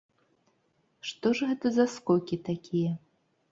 Што 1.09 1.27
ж 1.41 1.51
гэта 1.51 1.67
за 1.77 1.87
скокі 1.95 2.43
такія? 2.51 2.91